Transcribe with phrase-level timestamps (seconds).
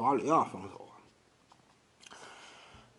[0.00, 0.96] 巴里亚防守啊，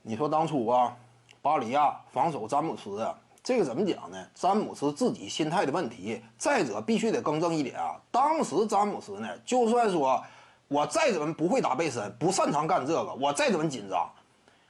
[0.03, 0.95] 你说当初啊，
[1.41, 4.27] 巴里亚防守詹姆斯啊，这个怎么讲呢？
[4.35, 6.21] 詹姆斯自己心态的问题。
[6.37, 10.23] 再者，必须得更正一点啊，当时詹姆斯呢，就算说
[10.67, 14.07] 我再怎么不会打背身，不擅长干这个，我再怎么紧张，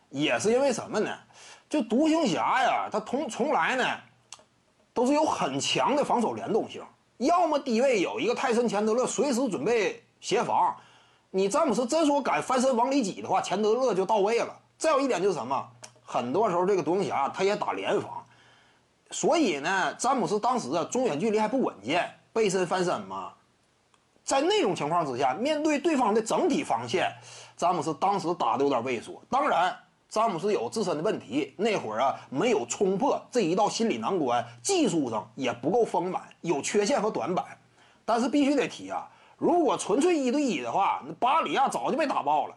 [0.09, 1.13] 也是因为什么呢？
[1.69, 3.85] 就独行侠呀，他从从来呢，
[4.93, 6.81] 都是有很强的防守联动性。
[7.17, 10.73] 要么低位有一个泰森钱德勒随时准备协防，
[11.31, 14.55] 你詹姆斯真说敢翻身往里挤的话，钱德勒就到位了。
[14.77, 15.65] 再有一点就是什么，
[16.03, 18.23] 很多时候这个独行侠他也打联防，
[19.09, 23.31] 所以呢，詹姆斯当时啊中远距离还不稳健，背身翻身嘛，
[24.23, 27.11] 在那种情况之下，面对对方的整体防线，
[27.55, 29.21] 詹姆斯当时打的有点畏缩。
[29.29, 29.75] 当然。
[30.09, 37.45] 詹姆斯有自身的问题，那会儿啊没有冲破这一道心理难关，技术上也不够丰满，有缺陷和短板。
[38.03, 39.07] 但是必须得提啊，
[39.41, 42.55] 如果纯粹一对一的话，那巴里亚早就被打爆了。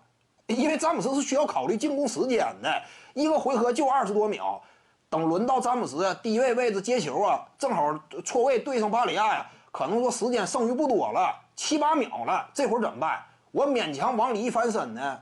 [0.48, 2.82] 因为詹姆斯是需要考虑进攻时间的，
[3.14, 4.60] 一个回合就二十多秒，
[5.08, 13.24] 等轮到詹姆斯低位位置接球啊，正好错位对上巴里亚呀，可能说时间剩余不多了，七八秒了，这会儿怎么办？
[13.50, 15.18] 我勉强往里一翻身呢？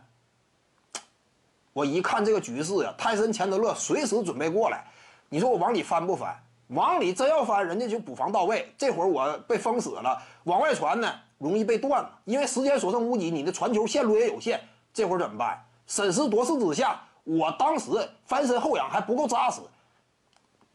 [1.72, 4.84] 我一看这个局势呀，泰森钱德勒随时准备过来，
[5.28, 6.36] 你说我往里翻不翻？
[6.70, 8.74] 往里真要翻，人家就补防到位。
[8.76, 14.60] 这会儿我被封死了，往外传呢容易被断了，因为时间所剩无几，你的传球线路也有限。
[14.94, 15.60] 这会儿怎么办？
[15.86, 17.90] 审时度势之下，我当时
[18.24, 19.60] 翻身后仰还不够扎实，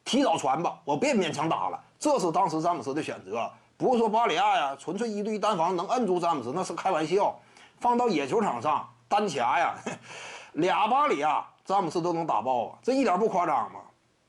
[0.04, 1.80] 提早传吧，我别勉强打了。
[1.98, 7.40] 这是当时詹姆斯的选择，不是说巴里亚呀，纯粹一对一单防能摁住詹姆斯，那是开玩笑。
[7.80, 9.76] 放到野球场上单掐呀。
[10.54, 12.80] 俩巴里亚，詹姆斯都能打爆啊！
[12.82, 13.80] 这一点不夸张吗？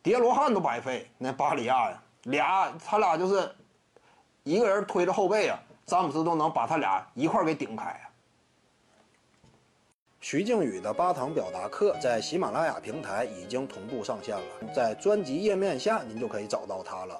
[0.02, 1.10] 叠罗汉都白费。
[1.16, 3.50] 那巴里亚呀，俩他俩就是
[4.42, 8.00] 一个人推着后背啊，詹姆斯都能把他俩一块给顶开啊。
[10.20, 14.44] 徐静宇的八堂表达课在喜马拉雅平台已经同步上线了，
[14.74, 17.18] 在专辑页面下您就可以找到它了。